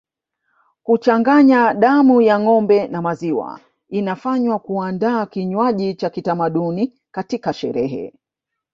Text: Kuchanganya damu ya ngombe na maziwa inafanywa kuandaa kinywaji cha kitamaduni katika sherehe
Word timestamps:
Kuchanganya 0.83 1.73
damu 1.73 2.21
ya 2.21 2.39
ngombe 2.39 2.87
na 2.87 3.01
maziwa 3.01 3.59
inafanywa 3.89 4.59
kuandaa 4.59 5.25
kinywaji 5.25 5.95
cha 5.95 6.09
kitamaduni 6.09 6.93
katika 7.11 7.53
sherehe 7.53 8.13